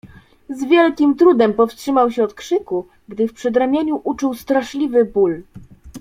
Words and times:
"Z 0.49 0.63
wielkim 0.65 1.15
trudem 1.15 1.53
powstrzymał 1.53 2.11
się 2.11 2.23
od 2.23 2.33
krzyku, 2.33 2.87
gdy 3.09 3.27
w 3.27 3.33
przedramieniu 3.33 4.01
uczuł 4.03 4.33
straszliwy 4.33 5.05
ból." 5.05 5.43